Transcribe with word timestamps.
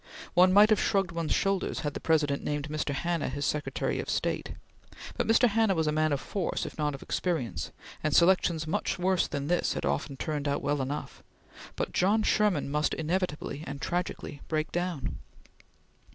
One 0.33 0.51
might 0.51 0.71
have 0.71 0.79
shrugged 0.81 1.11
one's 1.11 1.31
shoulders 1.35 1.81
had 1.81 1.93
the 1.93 1.99
President 1.99 2.43
named 2.43 2.69
Mr. 2.69 2.91
Hanna 2.91 3.29
his 3.29 3.45
Secretary 3.45 3.99
of 3.99 4.09
State, 4.09 4.53
for 5.15 5.23
Mr. 5.25 5.47
Hanna 5.47 5.75
was 5.75 5.85
a 5.85 5.91
man 5.91 6.11
of 6.11 6.19
force 6.19 6.65
if 6.65 6.75
not 6.75 6.95
of 6.95 7.03
experience, 7.03 7.71
and 8.03 8.11
selections 8.15 8.65
much 8.65 8.97
worse 8.97 9.27
than 9.27 9.45
this 9.45 9.73
had 9.73 9.85
often 9.85 10.17
turned 10.17 10.47
out 10.47 10.63
well 10.63 10.81
enough; 10.81 11.21
but 11.75 11.91
John 11.93 12.23
Sherman 12.23 12.67
must 12.71 12.95
inevitably 12.95 13.63
and 13.67 13.79
tragically 13.79 14.41
break 14.47 14.71
down. 14.71 15.17